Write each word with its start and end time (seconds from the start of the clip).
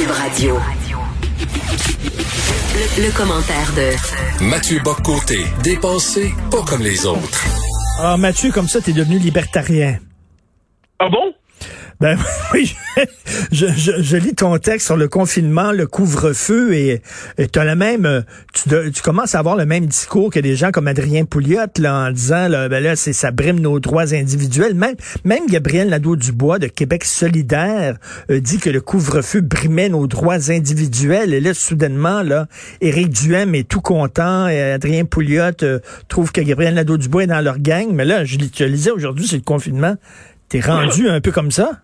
Cube 0.00 0.10
Radio. 0.12 0.56
Le, 2.96 3.14
commentaire 3.14 3.70
de 3.76 4.44
Mathieu 4.46 4.80
Boccoté, 4.82 5.44
dépensé 5.62 6.32
pas 6.50 6.62
comme 6.62 6.80
les 6.80 7.04
autres. 7.04 7.44
Ah, 7.98 8.16
Mathieu, 8.16 8.50
comme 8.50 8.66
ça, 8.66 8.80
t'es 8.80 8.94
devenu 8.94 9.18
libertarien. 9.18 9.98
Ah 11.00 11.10
bon? 11.10 11.34
Ben 12.00 12.16
oui, 12.54 12.74
je, 13.52 13.66
je, 13.66 14.16
lis 14.16 14.34
ton 14.34 14.56
texte 14.56 14.86
sur 14.86 14.96
le 14.96 15.06
confinement, 15.06 15.70
le 15.70 15.86
couvre-feu 15.86 16.72
et 16.72 17.02
tu 17.36 17.60
le 17.60 17.74
même, 17.74 18.06
euh, 18.06 18.22
tu, 18.54 18.70
tu, 18.90 19.02
commences 19.02 19.34
à 19.34 19.38
avoir 19.38 19.54
le 19.54 19.66
même 19.66 19.84
discours 19.84 20.30
que 20.30 20.40
des 20.40 20.56
gens 20.56 20.70
comme 20.70 20.88
Adrien 20.88 21.26
Pouliot 21.26 21.66
là, 21.78 22.06
en 22.06 22.10
disant 22.10 22.48
là, 22.48 22.70
ben 22.70 22.82
là 22.82 22.96
c'est 22.96 23.12
ça 23.12 23.32
brime 23.32 23.60
nos 23.60 23.80
droits 23.80 24.14
individuels. 24.14 24.74
Même 24.74 24.94
même 25.24 25.46
Gabriel 25.46 25.90
Nadeau-Dubois 25.90 26.58
de 26.58 26.68
Québec 26.68 27.04
solidaire 27.04 27.98
euh, 28.30 28.40
dit 28.40 28.56
que 28.56 28.70
le 28.70 28.80
couvre-feu 28.80 29.42
brimait 29.42 29.90
nos 29.90 30.06
droits 30.06 30.50
individuels. 30.50 31.34
Et 31.34 31.40
là 31.40 31.52
soudainement 31.52 32.22
là, 32.22 32.46
Éric 32.80 33.10
Duhem 33.10 33.54
est 33.54 33.68
tout 33.68 33.82
content 33.82 34.48
et 34.48 34.58
Adrien 34.72 35.04
Pouliot 35.04 35.62
euh, 35.62 35.80
trouve 36.08 36.32
que 36.32 36.40
Gabriel 36.40 36.72
Nadeau-Dubois 36.76 37.24
est 37.24 37.26
dans 37.26 37.42
leur 37.42 37.58
gang. 37.58 37.88
Mais 37.92 38.06
là, 38.06 38.24
je, 38.24 38.38
je 38.56 38.64
lisais 38.64 38.90
aujourd'hui, 38.90 39.26
c'est 39.28 39.36
le 39.36 39.42
confinement. 39.42 39.96
T'es 40.48 40.60
rendu 40.60 41.08
un 41.08 41.20
peu 41.20 41.30
comme 41.30 41.50
ça? 41.50 41.82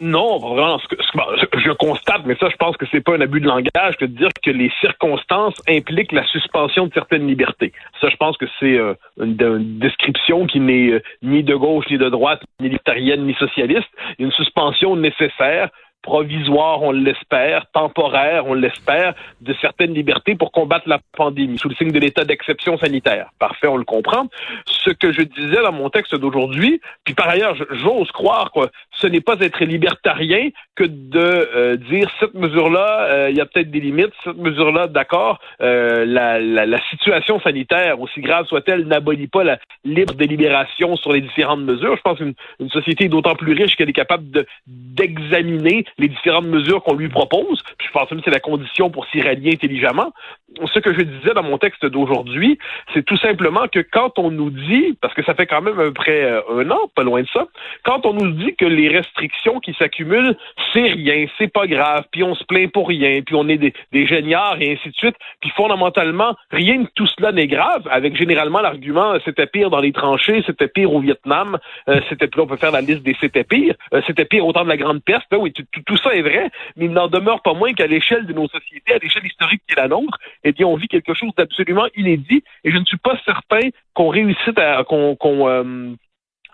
Non, 0.00 0.38
vraiment, 0.38 0.78
ce 0.78 0.88
que, 0.88 1.58
je 1.58 1.70
constate, 1.72 2.22
mais 2.26 2.36
ça, 2.36 2.48
je 2.50 2.56
pense 2.56 2.76
que 2.76 2.84
c'est 2.90 3.00
pas 3.00 3.14
un 3.14 3.20
abus 3.22 3.40
de 3.40 3.46
langage 3.46 3.96
que 3.98 4.04
de 4.04 4.16
dire 4.16 4.28
que 4.44 4.50
les 4.50 4.70
circonstances 4.80 5.54
impliquent 5.68 6.12
la 6.12 6.26
suspension 6.26 6.86
de 6.86 6.92
certaines 6.92 7.26
libertés. 7.26 7.72
Ça, 8.00 8.08
je 8.10 8.16
pense 8.16 8.36
que 8.36 8.44
c'est 8.60 8.76
euh, 8.76 8.94
une, 9.18 9.78
description 9.78 10.46
qui 10.46 10.60
n'est 10.60 10.90
euh, 10.90 11.02
ni 11.22 11.42
de 11.42 11.54
gauche, 11.54 11.86
ni 11.90 11.96
de 11.96 12.10
droite, 12.10 12.42
ni 12.60 12.68
libertarienne, 12.68 13.24
ni 13.24 13.34
socialiste. 13.34 13.88
Une 14.18 14.32
suspension 14.32 14.96
nécessaire 14.96 15.70
provisoire, 16.06 16.82
on 16.82 16.92
l'espère, 16.92 17.66
temporaire, 17.72 18.46
on 18.46 18.54
l'espère, 18.54 19.14
de 19.40 19.52
certaines 19.60 19.92
libertés 19.92 20.36
pour 20.36 20.52
combattre 20.52 20.88
la 20.88 21.00
pandémie, 21.16 21.58
sous 21.58 21.68
le 21.68 21.74
signe 21.74 21.90
de 21.90 21.98
l'état 21.98 22.24
d'exception 22.24 22.78
sanitaire. 22.78 23.30
Parfait, 23.40 23.66
on 23.66 23.76
le 23.76 23.84
comprend. 23.84 24.28
Ce 24.66 24.90
que 24.90 25.12
je 25.12 25.22
disais 25.22 25.60
dans 25.62 25.72
mon 25.72 25.90
texte 25.90 26.14
d'aujourd'hui, 26.14 26.80
puis 27.04 27.14
par 27.14 27.28
ailleurs, 27.28 27.56
j'ose 27.72 28.10
croire 28.12 28.52
que 28.52 28.60
ce 28.92 29.08
n'est 29.08 29.20
pas 29.20 29.34
être 29.40 29.64
libertarien 29.64 30.50
que 30.76 30.84
de 30.84 31.18
euh, 31.18 31.76
dire 31.76 32.08
cette 32.20 32.34
mesure-là, 32.34 33.08
euh, 33.10 33.30
il 33.30 33.36
y 33.36 33.40
a 33.40 33.46
peut-être 33.46 33.70
des 33.70 33.80
limites, 33.80 34.12
cette 34.22 34.36
mesure-là, 34.36 34.86
d'accord, 34.86 35.40
euh, 35.60 36.04
la, 36.04 36.80
situation 36.90 37.40
sanitaire, 37.40 38.00
aussi 38.00 38.20
grave 38.20 38.46
soit-elle, 38.46 38.86
n'abolit 38.86 39.26
pas 39.26 39.42
la 39.42 39.58
libre 39.84 40.14
délibération 40.14 40.94
sur 40.96 41.12
les 41.12 41.20
différentes 41.20 41.62
mesures. 41.62 41.96
Je 41.96 42.02
pense 42.02 42.18
qu'une 42.18 42.34
une 42.60 42.70
société 42.70 43.06
est 43.06 43.08
d'autant 43.08 43.34
plus 43.34 43.54
riche 43.54 43.74
qu'elle 43.74 43.88
est 43.88 43.94
capable 44.04 44.30
de 44.30 44.46
d'examiner 44.66 45.84
les 45.98 46.08
différentes 46.08 46.46
mesures 46.46 46.82
qu'on 46.82 46.94
lui 46.94 47.08
propose. 47.08 47.62
je 47.80 47.90
pense 47.92 48.08
que 48.08 48.16
c'est 48.24 48.30
la 48.30 48.40
condition 48.40 48.90
pour 48.90 49.06
s'y 49.06 49.22
rallier 49.22 49.52
intelligemment. 49.54 50.12
Ce 50.72 50.78
que 50.78 50.94
je 50.94 51.02
disais 51.02 51.34
dans 51.34 51.42
mon 51.42 51.58
texte 51.58 51.84
d'aujourd'hui, 51.84 52.58
c'est 52.94 53.04
tout 53.04 53.16
simplement 53.18 53.66
que 53.68 53.80
quand 53.80 54.18
on 54.18 54.30
nous 54.30 54.50
dit, 54.50 54.96
parce 55.00 55.14
que 55.14 55.22
ça 55.24 55.34
fait 55.34 55.46
quand 55.46 55.60
même 55.60 55.78
à 55.78 55.84
peu 55.84 55.92
près 55.92 56.24
euh, 56.24 56.40
un 56.50 56.70
an, 56.70 56.90
pas 56.94 57.02
loin 57.02 57.22
de 57.22 57.28
ça, 57.32 57.46
quand 57.84 58.06
on 58.06 58.14
nous 58.14 58.30
dit 58.32 58.54
que 58.56 58.64
les 58.64 58.88
restrictions 58.88 59.60
qui 59.60 59.74
s'accumulent, 59.74 60.36
c'est 60.72 60.82
rien, 60.82 61.26
c'est 61.38 61.52
pas 61.52 61.66
grave, 61.66 62.04
puis 62.10 62.22
on 62.22 62.34
se 62.34 62.44
plaint 62.44 62.70
pour 62.72 62.88
rien, 62.88 63.20
puis 63.22 63.34
on 63.34 63.48
est 63.48 63.58
des, 63.58 63.74
des 63.92 64.06
géniards 64.06 64.56
et 64.60 64.72
ainsi 64.72 64.88
de 64.88 64.94
suite, 64.94 65.16
puis 65.40 65.50
fondamentalement, 65.50 66.34
rien 66.50 66.80
de 66.80 66.88
tout 66.94 67.06
cela 67.06 67.32
n'est 67.32 67.46
grave, 67.46 67.86
avec 67.90 68.16
généralement 68.16 68.60
l'argument 68.60 69.12
euh, 69.12 69.18
c'était 69.24 69.46
pire 69.46 69.70
dans 69.70 69.80
les 69.80 69.92
tranchées, 69.92 70.42
c'était 70.46 70.68
pire 70.68 70.92
au 70.92 71.00
Vietnam, 71.00 71.58
euh, 71.88 72.00
c'était 72.08 72.28
on 72.38 72.46
peut 72.46 72.56
faire 72.56 72.72
la 72.72 72.80
liste 72.80 73.02
des 73.02 73.16
c'était 73.20 73.44
pire, 73.44 73.74
c'était 74.06 74.24
pire 74.24 74.46
au 74.46 74.52
temps 74.52 74.64
de 74.64 74.68
la 74.68 74.76
Grande 74.76 75.02
Peste, 75.02 75.24
ben 75.30 75.38
oui, 75.38 75.52
tout 75.52 75.96
ça 75.96 76.14
est 76.14 76.22
vrai, 76.22 76.50
mais 76.76 76.86
il 76.86 76.92
n'en 76.92 77.08
demeure 77.08 77.42
pas 77.42 77.54
moins 77.54 77.72
qu'à 77.72 77.86
l'échelle 77.86 78.26
de 78.26 78.32
nos 78.32 78.48
sociétés, 78.48 78.94
à 78.94 78.98
l'échelle 78.98 79.26
historique 79.26 79.62
qui 79.66 79.74
est 79.74 79.80
la 79.80 79.88
nôtre, 79.88 80.18
eh 80.46 80.52
bien, 80.52 80.66
on 80.66 80.76
vit 80.76 80.86
quelque 80.86 81.12
chose 81.12 81.32
d'absolument 81.36 81.86
inédit, 81.96 82.44
et 82.62 82.70
je 82.70 82.78
ne 82.78 82.84
suis 82.84 82.98
pas 82.98 83.18
certain 83.24 83.68
qu'on 83.94 84.08
réussisse 84.08 84.56
à 84.56 84.84
qu'on 84.84 85.16
euh, 85.48 85.94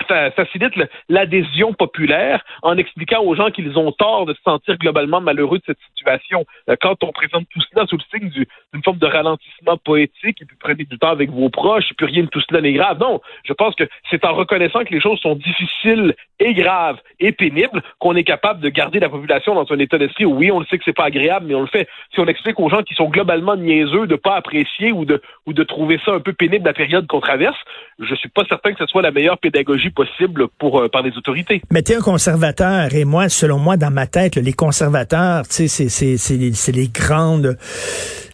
facilite 0.02 0.72
l'adhésion 1.08 1.72
populaire 1.72 2.44
en 2.62 2.76
expliquant 2.76 3.22
aux 3.22 3.34
gens 3.34 3.50
qu'ils 3.50 3.78
ont 3.78 3.92
tort 3.92 4.26
de 4.26 4.34
se 4.34 4.42
sentir 4.42 4.76
globalement 4.78 5.20
malheureux 5.20 5.58
de 5.58 5.64
cette 5.66 5.78
situation. 5.94 6.44
Euh, 6.68 6.76
quand 6.80 7.02
on 7.04 7.12
présente 7.12 7.46
tout 7.50 7.60
cela 7.72 7.86
sous 7.86 7.96
le 7.96 8.18
signe 8.18 8.28
d'une 8.30 8.82
forme 8.82 8.98
de 8.98 9.06
ralentissement 9.06 9.76
poétique, 9.78 10.42
et 10.42 10.44
puis 10.44 10.56
prenez 10.58 10.84
du 10.84 10.98
temps 10.98 11.10
avec 11.10 11.30
vos 11.30 11.50
proches, 11.50 11.90
et 11.90 11.94
puis 11.94 12.06
rien 12.06 12.22
de 12.24 12.28
tout 12.28 12.40
cela 12.48 12.60
n'est 12.60 12.72
grave. 12.72 12.98
Non, 13.00 13.20
je 13.44 13.52
pense 13.52 13.74
que 13.74 13.84
c'est 14.10 14.24
en 14.24 14.34
reconnaissant 14.34 14.84
que 14.84 14.92
les 14.92 15.00
choses 15.00 15.18
sont 15.20 15.36
difficiles 15.36 16.14
et 16.38 16.54
graves 16.54 16.98
et 17.20 17.32
pénibles 17.32 17.82
qu'on 17.98 18.16
est 18.16 18.24
capable 18.24 18.60
de 18.60 18.68
garder 18.68 18.98
la 18.98 19.08
population 19.08 19.54
dans 19.54 19.70
un 19.70 19.78
état 19.78 19.98
d'esprit 19.98 20.24
où 20.24 20.34
oui, 20.34 20.50
on 20.50 20.60
le 20.60 20.66
sait 20.66 20.78
que 20.78 20.84
c'est 20.84 20.92
pas 20.92 21.04
agréable, 21.04 21.46
mais 21.46 21.54
on 21.54 21.60
le 21.60 21.66
fait. 21.66 21.88
Si 22.12 22.20
on 22.20 22.26
explique 22.26 22.58
aux 22.58 22.68
gens 22.68 22.82
qui 22.82 22.94
sont 22.94 23.08
globalement 23.08 23.56
niaiseux 23.56 24.06
de 24.06 24.16
pas 24.16 24.34
apprécier 24.34 24.92
ou 24.92 25.04
de, 25.04 25.22
ou 25.46 25.52
de 25.52 25.62
trouver 25.62 26.00
ça 26.04 26.12
un 26.12 26.20
peu 26.20 26.32
pénible 26.32 26.64
la 26.64 26.72
période 26.72 27.06
qu'on 27.06 27.20
traverse, 27.20 27.58
je 27.98 28.14
suis 28.14 28.28
pas 28.28 28.44
certain 28.48 28.72
que 28.72 28.78
ce 28.78 28.86
soit 28.86 29.02
la 29.02 29.12
meilleure 29.12 29.38
pédagogie 29.38 29.90
possible 29.92 30.48
pour 30.58 30.80
euh, 30.80 30.88
par 30.88 31.02
les 31.02 31.16
autorités. 31.16 31.62
Mais 31.70 31.82
t'es 31.82 31.96
un 31.96 32.00
conservateur 32.00 32.94
et 32.94 33.04
moi, 33.04 33.28
selon 33.28 33.58
moi, 33.58 33.76
dans 33.76 33.90
ma 33.90 34.06
tête, 34.06 34.36
les 34.36 34.52
conservateurs, 34.52 35.46
tu 35.48 35.68
sais, 35.68 35.88
c'est 35.88 36.72
les 36.72 36.88
grandes 36.88 37.56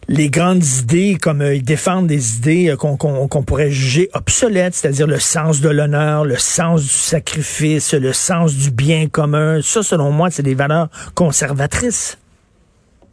les 0.09 0.31
grandes 0.31 0.65
idées, 0.81 1.17
comme 1.21 1.41
euh, 1.41 1.55
ils 1.55 1.63
défendent 1.63 2.07
des 2.07 2.37
idées 2.37 2.69
euh, 2.69 2.75
qu'on 2.75 3.43
pourrait 3.43 3.69
juger 3.69 4.09
obsolètes, 4.13 4.73
c'est-à-dire 4.73 5.05
le 5.05 5.19
sens 5.19 5.61
de 5.61 5.69
l'honneur, 5.69 6.25
le 6.25 6.35
sens 6.35 6.81
du 6.81 6.89
sacrifice, 6.89 7.93
le 7.93 8.11
sens 8.11 8.57
du 8.57 8.71
bien 8.71 9.07
commun. 9.07 9.61
Ça, 9.61 9.83
selon 9.83 10.11
moi, 10.11 10.31
c'est 10.31 10.41
des 10.41 10.55
valeurs 10.55 10.87
conservatrices. 11.15 12.19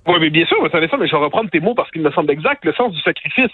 Oui, 0.07 0.15
mais 0.21 0.31
bien 0.31 0.47
sûr, 0.47 0.57
ça, 0.73 0.79
mais 0.81 1.07
je 1.07 1.13
vais 1.13 1.23
reprendre 1.23 1.51
tes 1.51 1.61
mots 1.61 1.75
parce 1.75 1.91
qu'il 1.91 2.01
me 2.01 2.11
semble 2.13 2.31
exact. 2.31 2.65
Le 2.65 2.73
sens 2.73 2.93
du 2.93 3.01
sacrifice, 3.03 3.53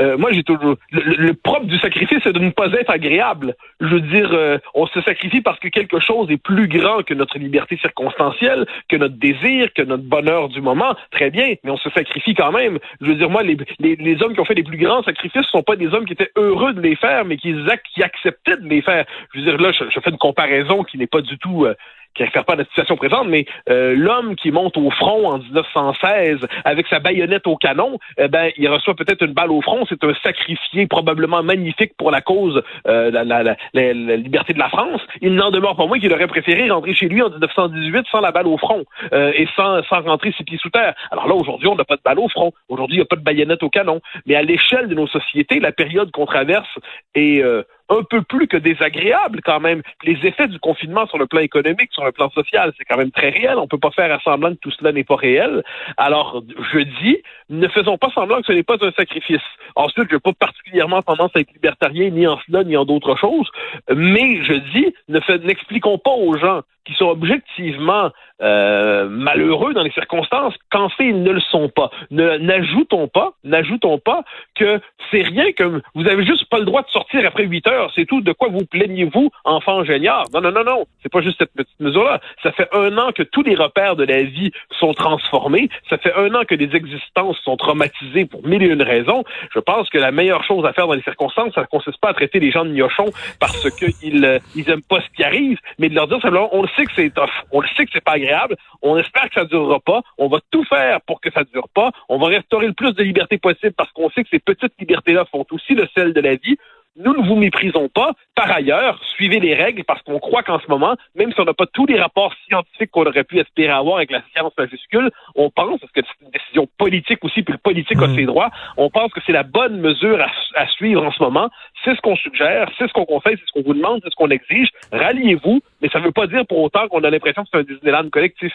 euh, 0.00 0.16
moi, 0.18 0.32
j'ai 0.32 0.42
toujours 0.42 0.76
le, 0.90 1.32
propre 1.34 1.66
du 1.66 1.78
sacrifice, 1.78 2.18
c'est 2.24 2.32
de 2.32 2.38
ne 2.38 2.50
pas 2.50 2.66
être 2.72 2.90
agréable. 2.90 3.54
Je 3.80 3.86
veux 3.86 4.00
dire, 4.00 4.30
euh, 4.32 4.58
on 4.74 4.86
se 4.86 5.00
sacrifie 5.02 5.40
parce 5.40 5.58
que 5.60 5.68
quelque 5.68 6.00
chose 6.00 6.30
est 6.30 6.36
plus 6.36 6.68
grand 6.68 7.02
que 7.02 7.14
notre 7.14 7.38
liberté 7.38 7.76
circonstancielle, 7.76 8.66
que 8.88 8.96
notre 8.96 9.16
désir, 9.16 9.72
que 9.72 9.82
notre 9.82 10.02
bonheur 10.02 10.48
du 10.48 10.60
moment. 10.60 10.94
Très 11.10 11.30
bien, 11.30 11.54
mais 11.62 11.70
on 11.70 11.76
se 11.76 11.90
sacrifie 11.90 12.34
quand 12.34 12.52
même. 12.52 12.78
Je 13.00 13.06
veux 13.06 13.14
dire, 13.14 13.30
moi, 13.30 13.42
les, 13.42 13.56
les, 13.78 13.96
les 13.96 14.22
hommes 14.22 14.34
qui 14.34 14.40
ont 14.40 14.44
fait 14.44 14.54
les 14.54 14.64
plus 14.64 14.78
grands 14.78 15.02
sacrifices 15.02 15.46
sont 15.46 15.62
pas 15.62 15.76
des 15.76 15.88
hommes 15.88 16.06
qui 16.06 16.14
étaient 16.14 16.32
heureux 16.36 16.72
de 16.72 16.80
les 16.80 16.96
faire, 16.96 17.24
mais 17.24 17.36
qui, 17.36 17.54
qui 17.94 18.02
acceptaient 18.02 18.56
de 18.56 18.68
les 18.68 18.82
faire. 18.82 19.04
Je 19.32 19.40
veux 19.40 19.44
dire, 19.44 19.58
là, 19.58 19.70
je, 19.72 20.00
fais 20.00 20.10
une 20.10 20.18
comparaison 20.18 20.82
qui 20.82 20.98
n'est 20.98 21.06
pas 21.06 21.20
du 21.20 21.38
tout 21.38 21.64
euh, 21.64 21.74
qui 22.14 22.22
ne 22.22 22.26
réfère 22.26 22.44
pas 22.44 22.54
à 22.54 22.56
la 22.56 22.64
situation 22.64 22.96
présente, 22.96 23.28
mais 23.28 23.46
euh, 23.68 23.94
l'homme 23.96 24.36
qui 24.36 24.50
monte 24.50 24.76
au 24.76 24.90
front 24.90 25.28
en 25.28 25.38
1916 25.38 26.38
avec 26.64 26.86
sa 26.88 27.00
baïonnette 27.00 27.46
au 27.46 27.56
canon, 27.56 27.98
eh 28.18 28.28
ben, 28.28 28.50
il 28.56 28.68
reçoit 28.68 28.94
peut-être 28.94 29.22
une 29.22 29.32
balle 29.32 29.50
au 29.50 29.60
front. 29.60 29.84
C'est 29.88 30.02
un 30.04 30.14
sacrifié 30.22 30.86
probablement 30.86 31.42
magnifique 31.42 31.92
pour 31.96 32.10
la 32.10 32.20
cause, 32.20 32.62
euh, 32.86 33.10
la, 33.10 33.24
la, 33.24 33.42
la, 33.42 33.56
la, 33.74 34.16
liberté 34.16 34.52
de 34.52 34.58
la 34.58 34.68
France. 34.68 35.00
Il 35.20 35.34
n'en 35.34 35.50
demeure 35.50 35.76
pas 35.76 35.86
moins 35.86 35.98
qu'il 35.98 36.12
aurait 36.12 36.26
préféré 36.26 36.70
rentrer 36.70 36.94
chez 36.94 37.08
lui 37.08 37.22
en 37.22 37.30
1918 37.30 38.06
sans 38.10 38.20
la 38.20 38.30
balle 38.30 38.46
au 38.46 38.58
front 38.58 38.84
euh, 39.12 39.32
et 39.34 39.48
sans, 39.56 39.82
sans 39.84 40.02
rentrer 40.02 40.32
ses 40.36 40.44
pieds 40.44 40.58
sous 40.58 40.70
terre. 40.70 40.94
Alors 41.10 41.28
là, 41.28 41.34
aujourd'hui, 41.34 41.68
on 41.68 41.74
n'a 41.74 41.84
pas 41.84 41.96
de 41.96 42.02
balle 42.04 42.18
au 42.18 42.28
front. 42.28 42.52
Aujourd'hui, 42.68 42.96
il 42.96 43.00
n'y 43.00 43.04
a 43.04 43.06
pas 43.06 43.16
de 43.16 43.22
baïonnette 43.22 43.62
au 43.62 43.70
canon. 43.70 44.00
Mais 44.26 44.36
à 44.36 44.42
l'échelle 44.42 44.88
de 44.88 44.94
nos 44.94 45.06
sociétés, 45.06 45.60
la 45.60 45.72
période 45.72 46.10
qu'on 46.10 46.26
traverse 46.26 46.68
est 47.14 47.42
un 47.88 48.02
peu 48.08 48.22
plus 48.22 48.46
que 48.46 48.56
désagréable 48.56 49.40
quand 49.44 49.60
même. 49.60 49.82
Les 50.02 50.18
effets 50.26 50.48
du 50.48 50.58
confinement 50.58 51.06
sur 51.06 51.18
le 51.18 51.26
plan 51.26 51.40
économique, 51.40 51.92
sur 51.92 52.04
le 52.04 52.12
plan 52.12 52.30
social, 52.30 52.72
c'est 52.78 52.84
quand 52.84 52.96
même 52.96 53.10
très 53.10 53.30
réel. 53.30 53.58
On 53.58 53.68
peut 53.68 53.78
pas 53.78 53.90
faire 53.90 54.20
semblant 54.22 54.50
que 54.50 54.60
tout 54.60 54.70
cela 54.70 54.92
n'est 54.92 55.04
pas 55.04 55.16
réel. 55.16 55.62
Alors, 55.96 56.42
je 56.72 56.78
dis, 57.02 57.18
ne 57.50 57.68
faisons 57.68 57.98
pas 57.98 58.10
semblant 58.14 58.40
que 58.40 58.46
ce 58.46 58.52
n'est 58.52 58.62
pas 58.62 58.76
un 58.80 58.92
sacrifice. 58.92 59.42
Ensuite, 59.76 60.08
je 60.08 60.14
n'ai 60.14 60.20
pas 60.20 60.32
particulièrement 60.32 61.02
tendance 61.02 61.30
à 61.34 61.40
être 61.40 61.52
libertarien 61.52 62.10
ni 62.10 62.26
en 62.26 62.38
cela 62.46 62.64
ni 62.64 62.76
en 62.76 62.84
d'autres 62.84 63.16
choses, 63.16 63.50
mais 63.94 64.42
je 64.44 64.54
dis, 64.72 64.94
n'expliquons 65.08 65.98
pas 65.98 66.12
aux 66.12 66.36
gens 66.36 66.62
qui 66.84 66.94
sont 66.94 67.06
objectivement 67.06 68.10
euh, 68.42 69.08
malheureux 69.08 69.74
dans 69.74 69.82
les 69.82 69.92
circonstances, 69.92 70.54
qu'en 70.70 70.88
fait 70.88 71.06
ils 71.06 71.22
ne 71.22 71.30
le 71.30 71.40
sont 71.40 71.68
pas. 71.68 71.90
N'ajoutons 72.10 73.08
pas, 73.08 73.32
n'ajoutons 73.44 73.98
pas 73.98 74.22
que 74.54 74.80
c'est 75.10 75.22
rien 75.22 75.52
que 75.52 75.80
vous 75.94 76.06
avez 76.06 76.24
juste 76.24 76.48
pas 76.50 76.58
le 76.58 76.64
droit 76.64 76.82
de 76.82 76.88
sortir 76.88 77.24
après 77.26 77.44
8 77.44 77.66
heures, 77.68 77.92
c'est 77.94 78.06
tout. 78.06 78.20
De 78.20 78.32
quoi 78.32 78.48
vous 78.48 78.64
plaignez-vous, 78.66 79.30
enfant 79.44 79.84
génial? 79.84 80.24
Non, 80.32 80.40
non, 80.40 80.52
non, 80.52 80.64
non, 80.64 80.84
c'est 81.02 81.10
pas 81.10 81.20
juste 81.20 81.38
cette 81.38 81.52
petite 81.54 81.78
mesure-là. 81.80 82.20
Ça 82.42 82.52
fait 82.52 82.68
un 82.72 82.96
an 82.98 83.12
que 83.12 83.22
tous 83.22 83.42
les 83.42 83.54
repères 83.54 83.96
de 83.96 84.04
la 84.04 84.22
vie 84.22 84.50
sont 84.78 84.92
transformés. 84.94 85.68
Ça 85.88 85.98
fait 85.98 86.14
un 86.14 86.34
an 86.34 86.42
que 86.46 86.54
des 86.54 86.74
existences 86.76 87.38
sont 87.44 87.56
traumatisées 87.56 88.26
pour 88.26 88.46
mille 88.46 88.62
et 88.62 88.66
une 88.66 88.82
raisons. 88.82 89.24
Je 89.54 89.60
pense 89.60 89.88
que 89.90 89.98
la 89.98 90.10
meilleure 90.10 90.44
chose 90.44 90.64
à 90.64 90.72
faire 90.72 90.86
dans 90.86 90.94
les 90.94 91.02
circonstances, 91.02 91.54
ça 91.54 91.62
ne 91.62 91.66
consiste 91.66 91.98
pas 92.00 92.10
à 92.10 92.14
traiter 92.14 92.40
les 92.40 92.50
gens 92.50 92.64
de 92.64 92.70
gnochons 92.70 93.10
parce 93.40 93.70
qu'ils 93.70 94.24
euh, 94.24 94.38
ils 94.54 94.68
aiment 94.70 94.82
pas 94.82 95.00
ce 95.00 95.16
qui 95.16 95.24
arrive, 95.24 95.58
mais 95.78 95.88
de 95.88 95.94
leur 95.94 96.08
dire 96.08 96.20
simplement, 96.20 96.54
sait 96.76 96.84
que 96.84 96.92
c'est 96.94 97.12
tough, 97.12 97.30
on 97.52 97.60
le 97.60 97.68
sait 97.76 97.84
que 97.84 97.90
c'est 97.92 98.04
pas 98.04 98.12
agréable, 98.12 98.56
on 98.82 98.96
espère 98.96 99.28
que 99.28 99.34
ça 99.34 99.44
durera 99.44 99.80
pas, 99.80 100.02
on 100.18 100.28
va 100.28 100.38
tout 100.50 100.64
faire 100.64 101.00
pour 101.02 101.20
que 101.20 101.30
ça 101.30 101.44
dure 101.44 101.68
pas, 101.74 101.90
on 102.08 102.18
va 102.18 102.26
restaurer 102.28 102.66
le 102.66 102.72
plus 102.72 102.92
de 102.92 103.02
liberté 103.02 103.38
possible 103.38 103.72
parce 103.76 103.90
qu'on 103.92 104.10
sait 104.10 104.22
que 104.24 104.30
ces 104.30 104.38
petites 104.38 104.74
libertés-là 104.78 105.24
font 105.26 105.44
aussi 105.50 105.74
le 105.74 105.88
sel 105.94 106.12
de 106.12 106.20
la 106.20 106.36
vie. 106.36 106.56
nous 106.96 107.12
ne 107.12 107.26
vous 107.26 107.34
méprisons 107.34 107.88
pas. 107.88 108.12
Par 108.34 108.50
ailleurs, 108.50 109.00
suivez 109.16 109.40
les 109.40 109.54
règles 109.54 109.84
parce 109.84 110.02
qu'on 110.02 110.18
croit 110.18 110.42
qu'en 110.42 110.60
ce 110.60 110.68
moment, 110.68 110.96
même 111.14 111.32
si 111.32 111.40
on 111.40 111.44
n'a 111.44 111.54
pas 111.54 111.66
tous 111.66 111.86
les 111.86 111.98
rapports 111.98 112.32
scientifiques 112.46 112.90
qu'on 112.90 113.06
aurait 113.06 113.24
pu 113.24 113.38
espérer 113.38 113.72
avoir 113.72 113.96
avec 113.96 114.10
la 114.10 114.22
science 114.32 114.52
majuscule, 114.56 115.10
on 115.34 115.50
pense, 115.50 115.80
parce 115.80 115.92
que 115.92 116.00
c'est 116.02 116.24
une 116.24 116.30
décision 116.30 116.68
politique 116.78 117.24
aussi, 117.24 117.42
puis 117.42 117.52
le 117.52 117.58
politique 117.58 118.00
a 118.00 118.06
hmm. 118.06 118.16
ses 118.16 118.24
droits, 118.24 118.50
on 118.76 118.90
pense 118.90 119.12
que 119.12 119.20
c'est 119.26 119.32
la 119.32 119.42
bonne 119.42 119.80
mesure 119.80 120.24
à, 120.54 120.66
suivre 120.68 121.04
en 121.04 121.12
ce 121.12 121.22
moment. 121.22 121.48
C'est 121.84 121.94
ce 121.94 122.00
qu'on 122.00 122.16
suggère, 122.16 122.70
c'est 122.78 122.88
ce 122.88 122.92
qu'on 122.92 123.04
conseille, 123.04 123.36
c'est 123.38 123.46
ce 123.46 123.52
qu'on 123.52 123.66
vous 123.66 123.74
demande, 123.74 124.00
c'est 124.02 124.10
ce 124.10 124.16
qu'on 124.16 124.30
exige. 124.30 124.68
Ralliez-vous, 124.92 125.60
mais 125.84 125.90
ça 125.90 126.00
ne 126.00 126.06
veut 126.06 126.12
pas 126.12 126.26
dire 126.26 126.46
pour 126.48 126.62
autant 126.62 126.88
qu'on 126.88 127.04
a 127.04 127.10
l'impression 127.10 127.42
que 127.42 127.48
c'est 127.52 127.58
un 127.58 127.62
Disneyland 127.62 128.08
collectif. 128.10 128.52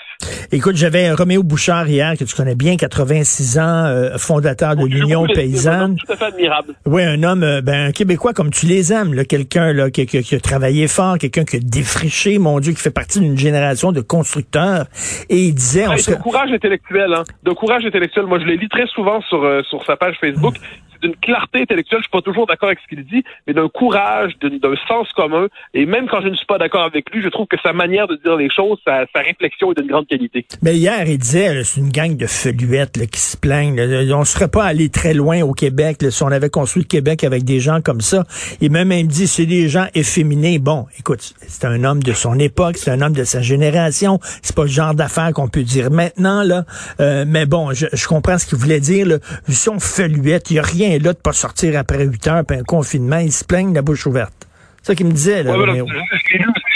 Écoute, 0.52 0.76
j'avais 0.76 1.12
Roméo 1.12 1.44
Bouchard 1.44 1.88
hier, 1.88 2.18
que 2.18 2.24
tu 2.24 2.36
connais 2.36 2.56
bien, 2.56 2.76
86 2.76 3.60
ans, 3.60 3.86
euh, 3.86 4.18
fondateur 4.18 4.76
de 4.76 4.84
l'Union 4.88 5.28
paysanne. 5.28 5.96
Tout 5.96 6.12
à 6.12 6.16
fait 6.16 6.26
admirable. 6.26 6.74
Oui, 6.88 7.04
un 7.04 7.22
homme, 7.22 7.44
euh, 7.44 7.62
ben, 7.62 7.90
un 7.90 7.92
Québécois 7.92 8.34
comme 8.34 8.50
tu 8.50 8.66
les 8.66 8.92
aimes, 8.92 9.14
quelqu'un 9.26 9.74
là, 9.74 9.92
qui, 9.92 10.08
qui, 10.08 10.36
a 10.36 10.40
travaillé 10.40 10.88
fort, 10.88 11.20
quelqu'un 11.20 11.44
qui 11.44 11.58
a 11.58 11.60
défriché, 11.60 12.40
mon 12.40 12.60
Dieu, 12.60 12.74
qui 12.74 12.82
fait 12.82 12.90
partie 12.90 13.20
d'une 13.20 13.38
génération 13.38 13.92
de 13.92 14.02
constructeurs. 14.02 14.86
Et 15.30 15.38
il 15.38 15.54
disait... 15.54 15.88
on 15.88 15.94
De 15.94 16.16
courage 16.20 16.52
intellectuel, 16.52 17.14
hein. 17.14 17.24
De 17.44 17.52
courage 17.52 17.86
intellectuel. 17.86 18.26
Moi, 18.26 18.40
je 18.40 18.46
l'ai 18.46 18.58
lu 18.58 18.68
très 18.70 18.88
souvent 18.88 19.22
sur, 19.22 19.44
euh, 19.44 19.62
sur 19.70 19.86
sa 19.86 19.98
page 19.98 20.16
Facebook 20.20 20.56
d'une 21.02 21.16
clarté 21.16 21.62
intellectuelle, 21.62 22.00
je 22.00 22.04
suis 22.04 22.12
pas 22.12 22.22
toujours 22.22 22.48
d'accord 22.48 22.70
avec 22.70 22.80
ce 22.80 22.88
qu'il 22.88 23.06
dit, 23.06 23.24
mais 23.48 23.54
d'un 23.54 23.70
courage, 23.70 24.34
d'un 24.40 24.76
sens 24.88 25.08
commun. 25.14 25.48
Et 25.74 25.86
même 25.86 26.08
quand 26.08 26.22
je 26.22 26.28
ne 26.28 26.36
suis 26.36 26.46
pas 26.46 26.58
d'accord 26.58 26.84
avec 26.84 27.10
lui, 27.12 27.22
je 27.22 27.30
trouve 27.30 27.48
que 27.48 27.58
sa 27.64 27.74
manière 27.74 28.08
de 28.08 28.16
dire 28.16 28.36
les 28.36 28.50
choses, 28.50 28.80
sa, 28.86 29.06
réflexion 29.16 29.72
est 29.72 29.76
d'une 29.76 29.88
grande 29.88 30.08
qualité. 30.08 30.46
Mais 30.62 30.76
hier, 30.76 31.08
il 31.08 31.18
disait, 31.18 31.64
c'est 31.64 31.82
une 31.82 31.92
gang 31.92 32.16
de 32.16 32.26
feluettes 32.26 33.10
qui 33.10 33.20
se 33.20 33.38
plaignent. 33.38 33.80
On 34.14 34.20
ne 34.20 34.24
serait 34.26 34.48
pas 34.48 34.64
allé 34.64 34.90
très 34.90 35.14
loin 35.14 35.42
au 35.42 35.54
Québec 35.54 35.98
si 36.10 36.24
on 36.24 36.28
avait 36.28 36.50
construit 36.50 36.84
le 36.84 36.88
Québec 36.88 37.24
avec 37.24 37.44
des 37.44 37.60
gens 37.60 37.82
comme 37.82 38.02
ça. 38.02 38.24
Et 38.62 38.70
même 38.70 38.92
il 38.92 39.08
dit, 39.08 39.28
c'est 39.28 39.46
des 39.46 39.70
gens 39.70 39.88
efféminés. 39.94 40.60
Bon, 40.60 40.86
écoute, 40.98 41.34
c'est 41.48 41.66
un 41.66 41.84
homme 41.84 42.02
de 42.04 42.14
son 42.14 42.38
époque, 42.40 42.78
c'est 42.78 42.92
un 42.92 43.02
homme 43.02 43.14
de 43.14 43.24
sa 43.24 43.42
génération. 43.42 44.20
C'est 44.42 44.56
pas 44.56 44.64
le 44.64 44.70
genre 44.70 44.94
d'affaires 44.94 45.32
qu'on 45.34 45.48
peut 45.48 45.64
dire 45.64 45.92
maintenant 45.92 46.44
là. 46.44 46.66
Euh, 47.00 47.26
mais 47.28 47.46
bon, 47.46 47.74
je, 47.74 48.08
comprends 48.08 48.38
ce 48.38 48.46
qu'il 48.46 48.58
voulait 48.58 48.80
dire. 48.80 49.06
Là. 49.06 49.18
Si 49.48 49.70
on 49.70 49.80
feluette, 49.80 50.52
il 50.52 50.56
y 50.56 50.60
a 50.60 50.64
rien 50.64 50.89
là 50.98 51.14
de 51.14 51.20
pas 51.20 51.34
sortir 51.34 51.78
après 51.78 52.04
8 52.04 52.28
heures, 52.28 52.44
puis 52.48 52.58
un 52.58 52.64
confinement, 52.64 53.20
ils 53.20 53.32
se 53.32 53.46
plaignent 53.46 53.74
la 53.74 53.84
bouche 53.84 54.08
ouverte. 54.08 54.48
C'est 54.82 54.94
ça 54.94 54.96
qu'il 54.96 55.06
me 55.06 55.12
disait. 55.12 55.44
Là, 55.44 55.54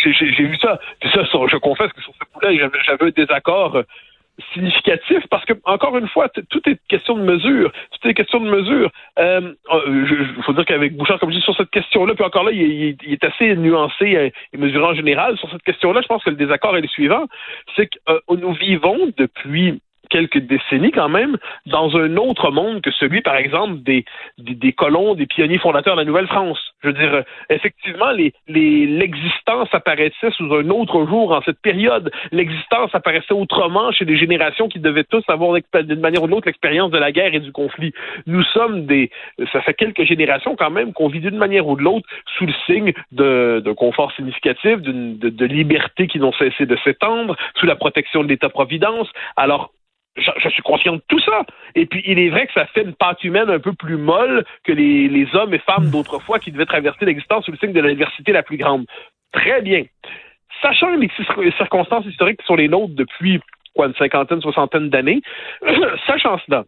j'ai 0.03 0.43
vu 0.43 0.57
ça. 0.57 0.79
ça 1.01 1.23
je 1.23 1.57
confesse 1.57 1.91
que 1.93 2.01
sur 2.01 2.13
ce 2.13 2.33
coup-là, 2.33 2.69
j'avais 2.85 3.05
un 3.05 3.09
désaccord 3.09 3.77
euh, 3.77 3.83
significatif 4.53 5.19
parce 5.29 5.45
que 5.45 5.53
encore 5.63 5.95
une 5.97 6.07
fois 6.07 6.27
tout 6.27 6.61
est 6.67 6.79
question 6.87 7.15
de 7.15 7.21
mesure 7.21 7.71
tout 7.91 8.07
est 8.07 8.15
question 8.15 8.39
de 8.39 8.49
mesure 8.49 8.89
euh, 9.19 9.53
il 9.87 10.43
faut 10.43 10.53
dire 10.53 10.65
qu'avec 10.65 10.97
Bouchard 10.97 11.19
comme 11.19 11.29
je 11.29 11.37
dis 11.37 11.43
sur 11.43 11.55
cette 11.55 11.69
question-là 11.69 12.15
puis 12.15 12.23
encore 12.23 12.43
là 12.43 12.51
il, 12.51 12.97
est 13.07 13.23
assez 13.23 13.55
nuancé 13.55 14.15
euh, 14.15 14.29
et 14.51 14.57
mesuré 14.57 14.83
en 14.85 14.95
général 14.95 15.37
sur 15.37 15.51
cette 15.51 15.61
question-là 15.61 16.01
je 16.01 16.07
pense 16.07 16.23
que 16.23 16.31
le 16.31 16.35
désaccord 16.35 16.75
est 16.75 16.81
le 16.81 16.87
suivant 16.87 17.27
c'est 17.75 17.85
que 17.85 18.35
nous 18.35 18.53
vivons 18.53 18.97
depuis 19.17 19.79
quelques 20.13 20.37
décennies 20.37 20.91
quand 20.91 21.09
même, 21.09 21.37
dans 21.65 21.97
un 21.97 22.17
autre 22.17 22.51
monde 22.51 22.81
que 22.81 22.91
celui, 22.91 23.21
par 23.21 23.35
exemple, 23.35 23.81
des, 23.81 24.05
des, 24.37 24.71
colons, 24.71 25.15
des 25.15 25.25
pionniers 25.25 25.57
fondateurs 25.57 25.95
de 25.95 26.01
la 26.01 26.05
Nouvelle-France. 26.05 26.59
Je 26.83 26.89
veux 26.89 26.93
dire, 26.93 27.23
effectivement, 27.49 28.11
l'existence 28.47 29.69
apparaissait 29.71 30.29
sous 30.37 30.53
un 30.53 30.69
autre 30.69 31.07
jour 31.07 31.31
en 31.31 31.41
cette 31.41 31.59
période. 31.61 32.11
L'existence 32.31 32.93
apparaissait 32.93 33.33
autrement 33.33 33.91
chez 33.91 34.05
des 34.05 34.17
générations 34.17 34.67
qui 34.67 34.79
devaient 34.79 35.03
tous 35.03 35.23
avoir 35.29 35.57
d'une 35.83 35.99
manière 35.99 36.21
ou 36.21 36.27
d'une 36.27 36.37
autre 36.37 36.47
l'expérience 36.47 36.91
de 36.91 36.99
la 36.99 37.11
guerre 37.11 37.33
et 37.33 37.39
du 37.39 37.51
conflit. 37.51 37.91
Nous 38.27 38.43
sommes 38.43 38.85
des, 38.85 39.09
ça 39.51 39.61
fait 39.61 39.73
quelques 39.73 40.03
générations 40.03 40.55
quand 40.55 40.69
même 40.69 40.93
qu'on 40.93 41.07
vit 41.07 41.21
d'une 41.21 41.37
manière 41.37 41.67
ou 41.67 41.75
de 41.75 41.81
l'autre 41.81 42.07
sous 42.37 42.45
le 42.45 42.53
signe 42.67 42.93
d'un 43.11 43.73
confort 43.75 44.11
significatif, 44.11 44.77
de, 44.81 45.29
de 45.29 45.45
liberté 45.45 46.05
qui 46.05 46.19
n'ont 46.19 46.33
cessé 46.33 46.67
de 46.67 46.77
s'étendre, 46.83 47.35
sous 47.55 47.65
la 47.65 47.75
protection 47.75 48.23
de 48.23 48.27
l'État-providence. 48.27 49.09
Alors, 49.37 49.71
je, 50.15 50.49
suis 50.49 50.61
conscient 50.61 50.93
de 50.93 51.01
tout 51.07 51.19
ça. 51.19 51.43
Et 51.75 51.85
puis, 51.85 52.03
il 52.05 52.19
est 52.19 52.29
vrai 52.29 52.45
que 52.47 52.53
ça 52.53 52.65
fait 52.67 52.83
une 52.83 52.93
pâte 52.93 53.23
humaine 53.23 53.49
un 53.49 53.59
peu 53.59 53.73
plus 53.73 53.97
molle 53.97 54.45
que 54.63 54.71
les, 54.71 55.07
les 55.07 55.27
hommes 55.35 55.53
et 55.53 55.59
femmes 55.59 55.89
d'autrefois 55.89 56.39
qui 56.39 56.51
devaient 56.51 56.65
traverser 56.65 57.05
l'existence 57.05 57.45
sous 57.45 57.51
le 57.51 57.57
signe 57.57 57.73
de 57.73 57.81
l'adversité 57.81 58.31
la 58.31 58.43
plus 58.43 58.57
grande. 58.57 58.85
Très 59.31 59.61
bien. 59.61 59.83
Sachant 60.61 60.95
les 60.95 61.09
circonstances 61.57 62.05
historiques 62.05 62.39
qui 62.39 62.45
sont 62.45 62.55
les 62.55 62.67
nôtres 62.67 62.93
depuis 62.95 63.41
quoi, 63.75 63.87
une 63.87 63.95
cinquantaine, 63.95 64.41
soixantaine 64.41 64.89
d'années, 64.89 65.21
sachant 66.07 66.37
cela, 66.45 66.63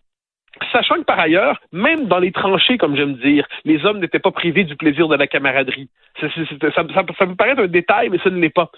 Sachant 0.71 0.95
que 0.95 1.03
par 1.03 1.19
ailleurs, 1.19 1.59
même 1.71 2.05
dans 2.05 2.19
les 2.19 2.31
tranchées, 2.31 2.77
comme 2.77 2.95
j'aime 2.95 3.15
dire, 3.15 3.45
les 3.65 3.85
hommes 3.85 3.99
n'étaient 3.99 4.19
pas 4.19 4.31
privés 4.31 4.63
du 4.63 4.75
plaisir 4.75 5.07
de 5.07 5.15
la 5.15 5.27
camaraderie. 5.27 5.89
Ça, 6.19 6.27
ça, 6.29 6.71
ça, 6.73 7.25
me 7.25 7.35
paraît 7.35 7.59
un 7.59 7.67
détail, 7.67 8.09
mais 8.09 8.17
ce 8.23 8.29
ne 8.29 8.39
l'est 8.39 8.49
pas. 8.49 8.71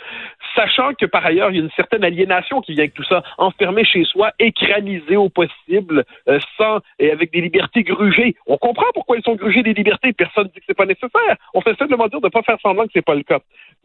Sachant 0.55 0.93
que 0.93 1.05
par 1.05 1.23
ailleurs, 1.25 1.51
il 1.51 1.57
y 1.57 1.59
a 1.59 1.63
une 1.63 1.71
certaine 1.71 2.03
aliénation 2.03 2.61
qui 2.61 2.73
vient 2.73 2.83
avec 2.83 2.95
tout 2.95 3.03
ça, 3.03 3.21
enfermé 3.37 3.85
chez 3.85 4.03
soi, 4.05 4.31
écranisé 4.39 5.17
au 5.17 5.29
possible, 5.29 6.03
euh, 6.27 6.39
sans 6.57 6.79
et 6.97 7.11
avec 7.11 7.31
des 7.31 7.41
libertés 7.41 7.83
grugées. 7.83 8.35
On 8.47 8.57
comprend 8.57 8.87
pourquoi 8.93 9.17
ils 9.17 9.23
sont 9.23 9.35
grugés 9.35 9.61
des 9.61 9.73
libertés. 9.73 10.13
Personne 10.13 10.45
ne 10.45 10.49
dit 10.49 10.59
que 10.59 10.65
c'est 10.67 10.77
pas 10.77 10.85
nécessaire. 10.85 11.37
On 11.53 11.61
fait 11.61 11.77
simplement 11.77 12.07
dire 12.07 12.21
de 12.21 12.25
ne 12.25 12.31
pas 12.31 12.41
faire 12.41 12.57
semblant 12.61 12.85
que 12.85 12.91
c'est 12.93 13.05
pas 13.05 13.15
le 13.15 13.23
cas. 13.23 13.39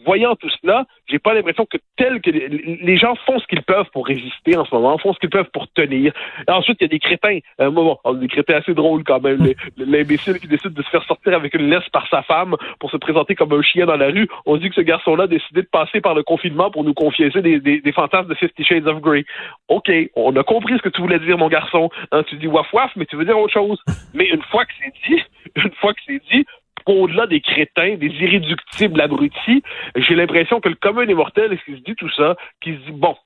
Voyant 0.04 0.34
tout 0.36 0.48
cela, 0.60 0.84
j'ai 1.06 1.18
pas 1.18 1.34
l'impression 1.34 1.66
que 1.66 1.78
tel 1.96 2.20
que 2.20 2.30
les, 2.30 2.96
gens 2.96 3.14
font 3.26 3.38
ce 3.38 3.46
qu'ils 3.46 3.62
peuvent 3.62 3.88
pour 3.92 4.06
résister 4.06 4.56
en 4.56 4.64
ce 4.64 4.74
moment, 4.74 4.98
font 4.98 5.12
ce 5.12 5.18
qu'ils 5.18 5.30
peuvent 5.30 5.50
pour 5.52 5.70
tenir. 5.72 6.12
ensuite, 6.48 6.78
il 6.80 6.84
y 6.84 6.86
a 6.86 6.88
des 6.88 6.98
crétins. 6.98 7.38
Euh, 7.60 7.70
bon, 7.70 7.98
on 8.04 8.14
des 8.14 8.28
crétins 8.28 8.56
assez 8.56 8.74
drôles 8.74 9.04
quand 9.04 9.20
même. 9.20 9.52
L'imbécile 9.76 10.38
qui 10.38 10.48
décide 10.48 10.72
de 10.72 10.82
se 10.82 10.90
faire 10.90 11.04
sortir 11.04 11.34
avec 11.34 11.54
une 11.54 11.68
laisse 11.68 11.88
par 11.92 12.08
sa 12.08 12.22
femme 12.22 12.56
pour 12.80 12.90
se 12.90 12.96
présenter 12.96 13.34
comme 13.34 13.52
un 13.52 13.62
chien 13.62 13.86
dans 13.86 13.96
la 13.96 14.08
rue. 14.08 14.28
On 14.46 14.56
dit 14.56 14.68
que 14.68 14.74
ce 14.74 14.80
garçon-là 14.80 15.24
a 15.24 15.26
décidé 15.26 15.62
de 15.62 15.68
passer 15.70 16.00
par 16.00 16.14
le 16.14 16.22
confinement 16.22 16.70
pour 16.70 16.84
nous 16.84 16.94
confier 16.94 17.30
des, 17.30 17.60
des, 17.60 17.92
fantasmes 17.92 18.28
de 18.28 18.34
Fifty 18.34 18.64
Shades 18.64 18.86
of 18.86 19.00
Grey. 19.00 19.24
OK, 19.68 19.90
on 20.16 20.34
a 20.36 20.42
compris 20.42 20.76
ce 20.78 20.82
que 20.82 20.88
tu 20.88 21.00
voulais 21.00 21.18
dire, 21.18 21.38
mon 21.38 21.48
garçon. 21.48 21.90
Hein, 22.10 22.22
tu 22.24 22.36
dis 22.36 22.46
waf 22.46 22.72
waf, 22.72 22.90
mais 22.96 23.06
tu 23.06 23.16
veux 23.16 23.24
dire 23.24 23.38
autre 23.38 23.52
chose. 23.52 23.78
Mais 24.14 24.26
une 24.26 24.42
fois 24.42 24.64
que 24.64 24.72
c'est 24.78 24.92
dit, 25.08 25.22
une 25.56 25.72
fois 25.80 25.94
que 25.94 26.00
c'est 26.06 26.22
dit, 26.30 26.44
au-delà 26.86 27.26
des 27.26 27.40
crétins, 27.40 27.96
des 27.96 28.08
irréductibles 28.08 29.00
abrutis, 29.00 29.62
j'ai 29.96 30.14
l'impression 30.14 30.60
que 30.60 30.68
le 30.68 30.74
commun 30.74 31.06
des 31.06 31.14
mortels, 31.14 31.58
qui 31.64 31.72
se 31.72 31.80
dit 31.80 31.94
tout 31.96 32.10
ça, 32.10 32.36
qui 32.60 32.72
se 32.72 32.78
dit, 32.78 32.92
bon, 32.92 33.16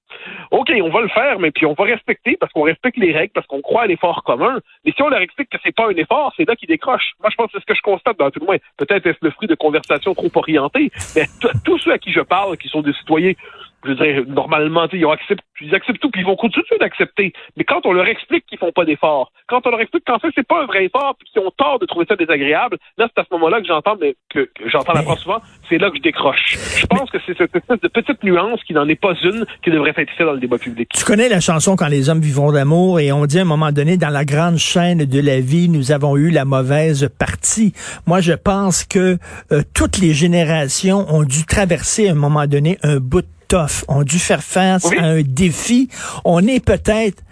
OK, 0.51 0.71
on 0.83 0.91
va 0.91 1.01
le 1.01 1.09
faire, 1.09 1.39
mais 1.39 1.51
puis 1.51 1.67
on 1.67 1.75
va 1.75 1.85
respecter 1.85 2.37
parce 2.39 2.53
qu'on 2.53 2.63
respecte 2.63 2.97
les 2.97 3.13
règles, 3.13 3.33
parce 3.33 3.47
qu'on 3.47 3.61
croit 3.61 3.83
à 3.83 3.87
l'effort 3.87 4.23
commun. 4.25 4.61
Mais 4.85 4.93
si 4.93 5.03
on 5.03 5.09
leur 5.09 5.21
explique 5.21 5.51
que 5.51 5.59
c'est 5.63 5.75
pas 5.75 5.89
un 5.89 5.97
effort, 5.97 6.33
c'est 6.37 6.49
là 6.49 6.57
qu'ils 6.57 6.69
décrochent. 6.69 7.13
Moi, 7.21 7.31
je 7.31 7.37
pense 7.37 7.47
que 7.47 7.53
c'est 7.55 7.61
ce 7.61 7.67
que 7.67 7.75
je 7.75 7.83
constate 7.83 8.19
dans 8.19 8.31
tout 8.31 8.41
le 8.41 8.47
monde. 8.47 8.59
Peut-être 8.77 9.07
est-ce 9.07 9.19
le 9.23 9.31
fruit 9.31 9.49
de 9.49 9.55
conversations 9.55 10.15
trop 10.15 10.31
orientées, 10.35 10.91
mais 11.15 11.27
tous 11.65 11.79
ceux 11.79 11.93
à 11.93 11.99
qui 11.99 12.13
je 12.13 12.21
parle, 12.21 12.57
qui 12.57 12.69
sont 12.69 12.83
des 12.83 12.93
citoyens 12.95 13.33
je 13.85 13.91
veux 13.91 13.95
dire, 13.97 14.25
normalement, 14.27 14.87
ils, 14.93 15.05
acceptent, 15.07 15.45
ils 15.61 15.75
acceptent 15.75 16.01
tout, 16.01 16.11
puis 16.11 16.23
ils 16.23 16.27
vont 16.27 16.37
continuer 16.37 16.67
d'accepter. 16.81 17.33
Mais 17.57 17.65
quand 17.65 17.85
on 17.85 17.93
leur 17.93 18.07
explique 18.07 18.47
qu'ils 18.47 18.59
font 18.59 18.73
pas 18.73 18.85
d'efforts, 18.85 19.33
quand 19.47 19.67
on 19.67 19.71
leur 19.71 19.81
explique 19.81 20.05
qu'en 20.05 20.19
fait, 20.19 20.29
c'est 20.35 20.47
pas 20.47 20.63
un 20.63 20.67
vrai 20.67 20.87
effort, 20.87 21.15
puis 21.19 21.29
qu'ils 21.31 21.43
ont 21.43 21.53
tort 21.57 21.79
de 21.79 21.87
trouver 21.87 22.07
ça 22.09 22.17
désagréable, 22.17 22.79
là, 22.99 23.09
c'est 23.15 23.21
à 23.21 23.25
ce 23.25 23.35
moment-là 23.35 23.61
que 23.61 23.67
j'entends, 23.67 23.97
mais 24.01 24.17
que, 24.31 24.51
j'entends 24.67 24.93
la 24.93 25.03
fois 25.03 25.17
souvent, 25.17 25.41
c'est 25.69 25.79
là 25.79 25.91
que 25.91 25.97
je 25.97 26.03
décroche. 26.03 26.59
Je 26.79 26.87
pense 26.87 27.11
que 27.11 27.19
c'est 27.27 27.37
cette 27.37 27.55
espèce 27.55 27.81
de 27.81 27.89
petite 27.89 28.23
nuance 28.25 28.63
qui 28.65 28.73
n'en 28.73 28.89
est 28.89 29.01
pas 29.01 29.15
une 29.23 29.47
qui 29.63 29.71
devrait 29.71 29.95
être 29.97 30.11
faite 30.11 30.27
dans 30.27 30.33
le 30.33 30.41
débat 30.41 30.59
public. 30.59 30.89
Tu 30.95 31.05
connais 31.05 31.29
la 31.29 31.41
chanson 31.41 31.77
Quand 31.77 31.89
les 31.89 32.09
hommes 32.09 32.21
vivront 32.21 32.53
d'amour 32.53 33.01
et 33.01 33.13
on 33.13 33.27
dit 33.27 33.39
à 33.39 33.43
un 33.43 33.45
moment 33.45 33.73
donné, 33.73 33.97
dans 33.97 34.11
la 34.11 34.25
grande 34.25 34.57
chaîne 34.57 35.05
de 35.05 35.21
la 35.21 35.41
vie, 35.41 35.69
nous 35.69 35.93
avons 35.93 36.17
eu 36.17 36.31
la 36.31 36.45
mauvaise 36.45 37.09
partie. 37.19 37.73
Moi, 38.07 38.21
je 38.21 38.33
pense 38.33 38.85
que 38.85 39.19
euh, 39.53 39.63
toutes 39.75 39.99
les 39.99 40.13
générations 40.13 41.07
ont 41.09 41.23
dû 41.23 41.45
traverser 41.45 42.09
à 42.09 42.13
un 42.13 42.15
moment 42.15 42.47
donné 42.47 42.79
un 42.83 42.99
bout 42.99 43.23
de 43.23 43.27
tough, 43.49 43.85
ont 43.89 44.03
dû 44.03 44.19
faire 44.19 44.43
face 44.43 44.87
à 44.99 45.05
un 45.05 45.23
défi. 45.23 45.89
On 46.25 46.47
est 46.47 46.65
peut-être 46.65 47.23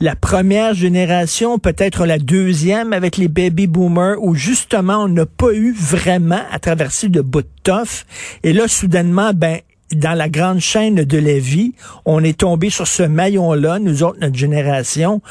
la 0.00 0.16
première 0.16 0.74
génération, 0.74 1.58
peut-être 1.58 2.04
la 2.04 2.18
deuxième 2.18 2.92
avec 2.92 3.16
les 3.16 3.28
baby 3.28 3.66
boomers, 3.66 4.16
où 4.20 4.34
justement 4.34 5.04
on 5.04 5.08
n'a 5.08 5.26
pas 5.26 5.52
eu 5.52 5.72
vraiment 5.72 6.42
à 6.50 6.58
traverser 6.58 7.08
de 7.08 7.20
bout 7.20 7.42
de 7.42 7.48
tough. 7.62 8.04
Et 8.42 8.52
là, 8.52 8.68
soudainement, 8.68 9.32
ben, 9.34 9.58
dans 9.92 10.16
la 10.16 10.28
grande 10.28 10.60
chaîne 10.60 10.96
de 10.96 11.18
la 11.18 11.38
vie, 11.38 11.72
on 12.04 12.22
est 12.24 12.40
tombé 12.40 12.70
sur 12.70 12.86
ce 12.86 13.02
maillon-là, 13.02 13.78
nous 13.78 14.02
autres, 14.02 14.18
notre 14.20 14.36
génération. 14.36 15.22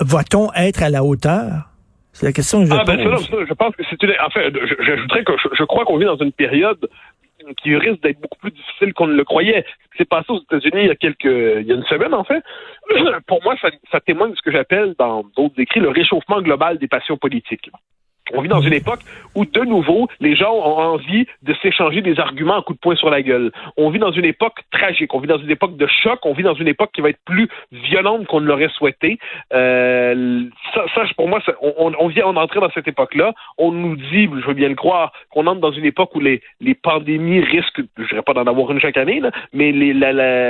Va-t-on 0.00 0.52
être 0.54 0.82
à 0.82 0.90
la 0.90 1.04
hauteur? 1.04 1.68
C'est 2.12 2.26
la 2.26 2.32
question 2.32 2.60
que 2.60 2.66
je 2.66 2.72
ah, 2.72 2.84
ben, 2.84 2.96
pose. 2.96 3.28
je 3.30 3.54
pense 3.54 3.76
que 3.76 3.82
c'est 3.88 4.02
une... 4.02 4.12
Enfin, 4.26 4.40
j'ajouterais 4.84 5.22
que 5.22 5.32
je 5.56 5.64
crois 5.64 5.84
qu'on 5.84 5.98
vit 5.98 6.06
dans 6.06 6.16
une 6.16 6.32
période 6.32 6.88
qui 7.54 7.76
risque 7.76 8.02
d'être 8.02 8.20
beaucoup 8.20 8.38
plus 8.38 8.50
difficile 8.50 8.92
qu'on 8.94 9.06
ne 9.06 9.14
le 9.14 9.24
croyait. 9.24 9.64
Ce 9.84 9.90
qui 9.90 9.98
s'est 9.98 10.04
passé 10.04 10.26
aux 10.30 10.40
États-Unis 10.40 10.82
il 10.82 10.86
y 10.86 10.90
a 10.90 10.96
quelques, 10.96 11.24
il 11.24 11.66
y 11.66 11.72
a 11.72 11.74
une 11.74 11.84
semaine 11.84 12.14
en 12.14 12.24
fait, 12.24 12.42
pour 13.26 13.42
moi, 13.42 13.54
ça, 13.90 14.00
témoigne 14.00 14.32
de 14.32 14.36
ce 14.36 14.42
que 14.42 14.52
j'appelle 14.52 14.94
dans 14.98 15.24
d'autres 15.36 15.58
écrits 15.60 15.80
le 15.80 15.90
réchauffement 15.90 16.40
global 16.40 16.78
des 16.78 16.88
passions 16.88 17.16
politiques. 17.16 17.70
On 18.32 18.40
vit 18.40 18.48
dans 18.48 18.60
une 18.60 18.72
époque 18.72 19.00
où, 19.34 19.44
de 19.44 19.60
nouveau, 19.60 20.08
les 20.20 20.36
gens 20.36 20.52
ont 20.52 20.78
envie 20.78 21.26
de 21.42 21.54
s'échanger 21.62 22.02
des 22.02 22.18
arguments 22.18 22.58
à 22.58 22.62
coups 22.62 22.78
de 22.78 22.80
poing 22.80 22.96
sur 22.96 23.10
la 23.10 23.22
gueule. 23.22 23.52
On 23.76 23.90
vit 23.90 23.98
dans 23.98 24.12
une 24.12 24.24
époque 24.24 24.60
tragique. 24.70 25.14
On 25.14 25.20
vit 25.20 25.28
dans 25.28 25.38
une 25.38 25.50
époque 25.50 25.76
de 25.76 25.86
choc. 25.86 26.18
On 26.24 26.32
vit 26.32 26.42
dans 26.42 26.54
une 26.54 26.68
époque 26.68 26.90
qui 26.92 27.00
va 27.00 27.10
être 27.10 27.20
plus 27.24 27.48
violente 27.72 28.26
qu'on 28.26 28.40
ne 28.40 28.46
l'aurait 28.46 28.68
souhaité. 28.68 29.18
Euh, 29.52 30.44
ça, 30.74 31.04
pour 31.16 31.28
moi, 31.28 31.40
on, 31.62 31.92
on, 31.98 32.08
vient 32.08 32.32
d'entrer 32.32 32.60
dans 32.60 32.70
cette 32.70 32.88
époque-là. 32.88 33.32
On 33.56 33.72
nous 33.72 33.96
dit, 33.96 34.28
je 34.40 34.46
veux 34.46 34.54
bien 34.54 34.68
le 34.68 34.74
croire, 34.74 35.12
qu'on 35.30 35.46
entre 35.46 35.60
dans 35.60 35.72
une 35.72 35.84
époque 35.84 36.14
où 36.14 36.20
les, 36.20 36.40
pandémies 36.82 37.40
risquent, 37.40 37.80
je 37.96 38.08
dirais 38.08 38.22
pas 38.22 38.34
d'en 38.34 38.46
avoir 38.46 38.70
une 38.70 38.80
chaque 38.80 38.96
année, 38.96 39.20
mais 39.52 39.70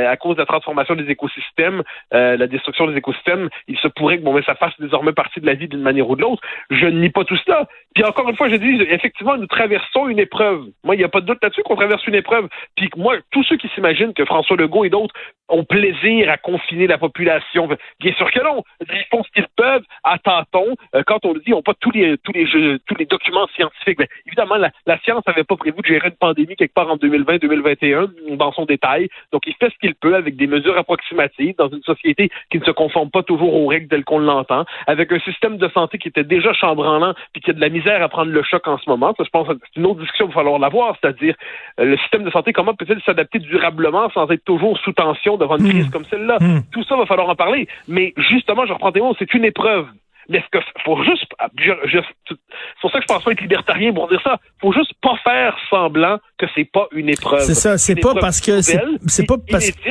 à 0.07 0.17
cause 0.17 0.37
de 0.37 0.43
la 0.43 0.47
transformation 0.47 0.95
des 0.95 1.09
écosystèmes, 1.11 1.83
euh, 2.15 2.37
la 2.37 2.47
destruction 2.47 2.87
des 2.87 2.97
écosystèmes, 2.97 3.49
il 3.67 3.79
se 3.79 3.89
pourrait 3.89 4.19
que 4.19 4.25
bon, 4.25 4.35
mais 4.35 4.43
ça 4.43 4.55
fasse 4.55 4.75
désormais 4.79 5.13
partie 5.13 5.41
de 5.41 5.47
la 5.47 5.55
vie 5.55 5.69
d'une 5.69 5.83
manière 5.83 6.09
ou 6.09 6.17
de 6.17 6.23
l'autre. 6.23 6.43
Je 6.71 6.87
ne 6.87 7.01
nie 7.01 7.11
pas 7.11 7.25
tout 7.25 7.37
cela. 7.45 7.68
Puis 7.95 8.05
encore 8.05 8.29
une 8.29 8.37
fois, 8.37 8.49
je 8.49 8.57
dis, 8.57 8.83
effectivement, 8.91 9.37
nous 9.37 9.47
traversons 9.47 10.09
une 10.09 10.19
épreuve. 10.19 10.67
Moi, 10.85 10.95
il 10.95 10.99
n'y 10.99 11.05
a 11.05 11.09
pas 11.09 11.21
de 11.21 11.27
doute 11.27 11.39
là-dessus 11.43 11.63
qu'on 11.63 11.77
traverse 11.77 12.07
une 12.07 12.15
épreuve. 12.15 12.49
Puis 12.77 12.91
moi, 12.97 13.17
tous 13.31 13.43
ceux 13.45 13.57
qui 13.57 13.69
s'imaginent 13.69 14.15
que 14.15 14.25
François 14.25 14.57
Legault 14.57 14.85
et 14.85 14.91
d'autres 14.91 15.15
ont 15.49 15.65
plaisir 15.65 16.31
à 16.31 16.37
confiner 16.37 16.87
la 16.87 16.99
population, 16.99 17.69
bien 18.01 18.13
sûr 18.15 18.31
que 18.31 18.41
non. 18.43 18.63
Ils 18.81 19.05
font 19.11 19.23
ce 19.23 19.31
qu'ils 19.33 19.49
peuvent 19.57 19.85
à 20.05 20.19
tâtons. 20.19 20.75
Euh, 20.95 21.03
quand 21.07 21.25
on 21.25 21.33
le 21.33 21.41
dit, 21.41 21.51
n'ont 21.51 21.63
pas 21.63 21.75
tous 21.81 21.91
les 21.91 22.17
tous 22.19 22.33
les 22.33 22.47
jeux, 22.47 22.79
tous 22.87 22.95
les 22.97 23.07
documents 23.07 23.47
scientifiques. 23.55 23.99
Mais 23.99 24.09
évidemment, 24.27 24.57
la, 24.57 24.99
science 25.01 25.23
n'avait 25.27 25.45
pas 25.45 25.57
prévu 25.57 25.77
de 25.81 25.87
gérer 25.87 26.09
une 26.09 26.17
pandémie 26.17 26.57
quelque 26.57 26.75
part 26.75 26.91
en 26.91 26.97
2020-2021 26.97 28.37
dans 28.37 28.53
son 28.53 28.65
détail. 28.65 29.09
Donc, 29.33 29.43
il 29.47 29.55
fait 29.55 29.71
ce 29.71 29.79
qu'il 29.79 29.95
peut 29.95 30.15
avec 30.15 30.37
des 30.37 30.47
mesures 30.47 30.77
approximatives 30.77 31.55
dans 31.57 31.69
une 31.69 31.83
société 31.83 32.31
qui 32.51 32.59
ne 32.59 32.65
se 32.65 32.71
conforme 32.71 33.11
pas 33.11 33.23
toujours 33.23 33.55
aux 33.55 33.67
règles 33.67 33.89
telles 33.89 34.05
qu'on 34.05 34.19
l'entend, 34.19 34.65
avec 34.87 35.13
un 35.13 35.21
système 35.21 35.57
de 35.57 35.69
santé 35.69 35.99
qui 35.99 36.09
était 36.09 36.25
déjà 36.25 36.53
chambranlant 36.53 37.15
puis 37.33 37.43
qui 37.43 37.51
a 37.51 37.55
de 37.55 37.61
la 37.61 37.69
misère 37.69 38.03
à 38.03 38.09
prendre 38.09 38.31
le 38.31 38.43
choc 38.43 38.67
en 38.67 38.79
ce 38.79 38.89
moment. 38.89 39.15
Ça, 39.17 39.25
je 39.25 39.31
pense 39.31 39.47
c'est 39.49 39.81
une 39.81 39.87
autre 39.87 40.01
discussion 40.01 40.27
qu'il 40.27 40.35
va 40.35 40.41
falloir 40.41 40.59
l'avoir, 40.59 40.97
c'est-à-dire 41.01 41.35
euh, 41.81 41.85
le 41.85 41.97
système 41.99 42.25
de 42.25 42.31
santé, 42.31 42.53
comment 42.53 42.75
peut-il 42.75 43.01
s'adapter 43.03 43.39
durablement 43.39 44.11
sans 44.11 44.29
être 44.31 44.45
toujours 44.45 44.79
sous 44.79 44.93
tension 44.93 45.38
devant 45.39 45.57
une 45.57 45.69
crise 45.69 45.87
hmm. 45.87 45.91
comme 45.91 46.05
celle-là? 46.05 46.39
Hmm. 46.41 46.61
Tout 46.71 46.85
ça 46.85 46.97
va 46.97 47.07
falloir 47.07 47.29
en 47.29 47.37
parler. 47.37 47.69
Mais 47.87 48.13
justement, 48.17 48.67
je 48.67 48.73
reprends 48.73 48.93
tes 48.93 49.01
mots, 49.01 49.15
c'est 49.19 49.33
une 49.35 49.45
épreuve. 49.45 49.87
Mais 50.29 50.43
ce 50.43 50.59
que 50.59 50.63
faut 50.85 51.03
juste, 51.05 51.25
c'est 51.57 52.81
pour 52.83 52.91
ça 52.91 52.99
que 52.99 53.05
je 53.09 53.15
pense 53.15 53.25
pas 53.25 53.33
être 53.33 53.41
libertarien 53.41 53.95
pour 53.95 54.09
dire 54.09 54.21
ça. 54.23 54.39
Faut 54.61 54.73
juste 54.73 54.93
pas 55.01 55.17
faire 55.25 55.57
semblant 55.71 56.19
que 56.37 56.45
c'est 56.55 56.71
pas 56.71 56.87
une 56.93 57.09
épreuve. 57.09 57.41
C'est 57.41 57.55
ça. 57.55 57.79
C'est 57.79 57.97
pas 57.97 58.15
parce 58.15 58.41
que 58.41 58.61
c'est 58.61 59.27
pas 59.27 59.37
parce 59.51 59.71
que 59.71 59.91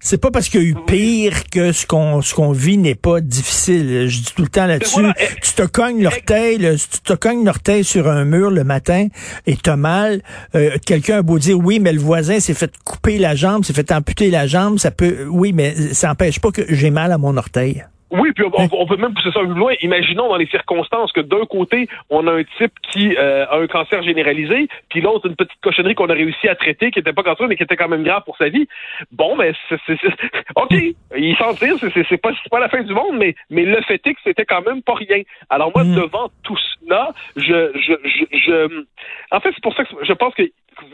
c'est 0.00 0.18
pas 0.18 0.30
parce 0.30 0.48
qu'il 0.48 0.62
y 0.62 0.64
a 0.64 0.68
eu 0.68 0.76
pire 0.86 1.44
que 1.50 1.72
ce 1.72 1.86
qu'on 1.86 2.20
ce 2.20 2.34
qu'on 2.34 2.52
vit 2.52 2.76
n'est 2.76 2.94
pas 2.94 3.20
difficile. 3.20 4.06
Je 4.08 4.18
dis 4.18 4.32
tout 4.34 4.42
le 4.42 4.48
temps 4.48 4.66
là-dessus. 4.66 5.06
tu 5.42 5.52
te 5.52 5.62
cognes 5.62 6.02
l'orteil, 6.02 6.58
tu 6.58 7.00
te 7.00 7.14
cognes 7.14 7.44
l'orteil 7.44 7.84
sur 7.84 8.08
un 8.08 8.24
mur 8.24 8.50
le 8.50 8.64
matin 8.64 9.08
et 9.46 9.56
t'as 9.56 9.76
mal. 9.76 10.22
Euh, 10.54 10.76
quelqu'un 10.84 11.18
a 11.18 11.22
beau 11.22 11.38
dire 11.38 11.58
oui, 11.58 11.80
mais 11.80 11.92
le 11.92 12.00
voisin 12.00 12.40
s'est 12.40 12.54
fait 12.54 12.72
couper 12.84 13.18
la 13.18 13.34
jambe, 13.34 13.64
s'est 13.64 13.72
fait 13.72 13.90
amputer 13.92 14.30
la 14.30 14.46
jambe, 14.46 14.78
ça 14.78 14.90
peut. 14.90 15.26
Oui, 15.30 15.52
mais 15.52 15.74
ça 15.94 16.08
n'empêche 16.08 16.38
pas 16.38 16.50
que 16.50 16.62
j'ai 16.68 16.90
mal 16.90 17.12
à 17.12 17.18
mon 17.18 17.36
orteil. 17.36 17.84
Oui, 18.14 18.30
puis 18.32 18.44
on, 18.44 18.86
peut 18.86 18.96
même 18.96 19.12
pousser 19.12 19.32
ça 19.32 19.40
plus 19.40 19.54
loin. 19.54 19.72
Imaginons 19.80 20.28
dans 20.28 20.36
les 20.36 20.46
circonstances 20.46 21.10
que 21.10 21.20
d'un 21.20 21.44
côté, 21.46 21.88
on 22.10 22.28
a 22.28 22.32
un 22.32 22.44
type 22.58 22.72
qui 22.92 23.16
euh, 23.16 23.44
a 23.46 23.56
un 23.58 23.66
cancer 23.66 24.04
généralisé, 24.04 24.68
puis 24.88 25.00
l'autre 25.00 25.26
une 25.26 25.34
petite 25.34 25.60
cochonnerie 25.60 25.96
qu'on 25.96 26.08
a 26.08 26.14
réussi 26.14 26.48
à 26.48 26.54
traiter, 26.54 26.92
qui 26.92 27.00
était 27.00 27.12
pas 27.12 27.24
cancer, 27.24 27.48
mais 27.48 27.56
qui 27.56 27.64
était 27.64 27.76
quand 27.76 27.88
même 27.88 28.04
grave 28.04 28.22
pour 28.24 28.36
sa 28.36 28.48
vie. 28.48 28.68
Bon, 29.10 29.34
mais 29.34 29.52
c'est, 29.68 29.76
ok, 30.56 30.72
il 31.16 31.36
s'en 31.36 31.54
tire, 31.54 31.74
c'est, 31.80 32.16
pas, 32.18 32.30
pas 32.52 32.60
la 32.60 32.68
fin 32.68 32.82
du 32.82 32.94
monde, 32.94 33.16
mais, 33.18 33.34
mais 33.50 33.64
le 33.64 33.82
fait 33.82 34.00
est 34.06 34.14
que 34.14 34.20
c'était 34.22 34.44
quand 34.44 34.62
même 34.62 34.82
pas 34.82 34.94
rien. 34.94 35.22
Alors 35.50 35.72
moi, 35.74 35.82
mm. 35.82 35.96
devant 35.96 36.30
tout 36.44 36.56
cela, 36.56 37.12
je, 37.34 37.72
je, 37.74 37.94
je, 38.04 38.38
je, 38.38 38.84
en 39.32 39.40
fait, 39.40 39.50
c'est 39.54 39.62
pour 39.62 39.74
ça 39.74 39.84
que 39.84 39.90
je 40.02 40.12
pense 40.12 40.34
que 40.34 40.42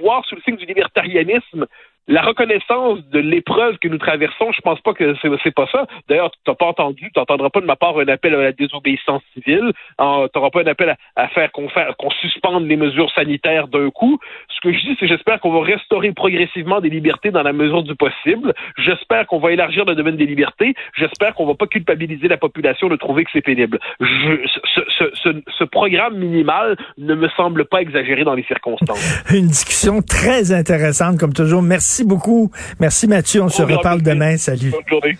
voir 0.00 0.24
sous 0.26 0.36
le 0.36 0.42
signe 0.42 0.56
du 0.56 0.64
libertarianisme 0.64 1.66
la 2.10 2.22
reconnaissance 2.22 2.98
de 3.12 3.20
l'épreuve 3.20 3.78
que 3.78 3.86
nous 3.86 3.98
traversons, 3.98 4.50
je 4.50 4.60
pense 4.62 4.80
pas 4.80 4.92
que 4.94 5.14
c'est 5.22 5.54
pas 5.54 5.68
ça. 5.70 5.86
D'ailleurs, 6.08 6.32
tu 6.32 6.38
n'as 6.50 6.56
pas 6.56 6.66
entendu, 6.66 7.08
tu 7.14 7.18
n'entendras 7.20 7.50
pas 7.50 7.60
de 7.60 7.66
ma 7.66 7.76
part 7.76 7.96
un 8.00 8.08
appel 8.08 8.34
à 8.34 8.42
la 8.42 8.52
désobéissance 8.52 9.22
civile. 9.32 9.70
Tu 9.96 10.04
n'auras 10.04 10.50
pas 10.50 10.62
un 10.62 10.66
appel 10.66 10.96
à, 11.14 11.28
faire 11.28 11.52
qu'on 11.52 12.10
suspende 12.20 12.66
les 12.66 12.76
mesures 12.76 13.12
sanitaires 13.14 13.68
d'un 13.68 13.90
coup. 13.90 14.18
Ce 14.48 14.60
que 14.60 14.72
je 14.72 14.80
dis, 14.80 14.96
c'est 14.98 15.06
j'espère 15.06 15.38
qu'on 15.38 15.52
va 15.52 15.64
restaurer 15.64 16.10
progressivement 16.12 16.80
des 16.80 16.90
libertés 16.90 17.30
dans 17.30 17.44
la 17.44 17.52
mesure 17.52 17.84
du 17.84 17.94
possible. 17.94 18.54
J'espère 18.76 19.28
qu'on 19.28 19.38
va 19.38 19.52
élargir 19.52 19.84
le 19.84 19.94
domaine 19.94 20.16
des 20.16 20.26
libertés. 20.26 20.74
J'espère 20.96 21.34
qu'on 21.34 21.46
va 21.46 21.54
pas 21.54 21.68
culpabiliser 21.68 22.26
la 22.26 22.38
population 22.38 22.88
de 22.88 22.96
trouver 22.96 23.22
que 23.22 23.30
c'est 23.32 23.40
pénible. 23.40 23.78
Ce, 24.00 25.64
programme 25.70 26.18
minimal 26.18 26.76
ne 26.98 27.14
me 27.14 27.28
semble 27.36 27.64
pas 27.66 27.80
exagéré 27.80 28.24
dans 28.24 28.34
les 28.34 28.42
circonstances. 28.42 29.22
Une 29.32 29.46
discussion 29.46 30.02
très 30.02 30.50
intéressante, 30.52 31.16
comme 31.18 31.32
toujours. 31.32 31.62
Merci 31.62 31.99
beaucoup. 32.04 32.50
Merci 32.78 33.06
Mathieu. 33.06 33.42
On 33.42 33.48
se 33.48 33.62
reparle 33.62 34.02
demain. 34.02 34.36
Salut. 34.36 34.70
Bonne 34.70 34.80
journée. 34.88 35.18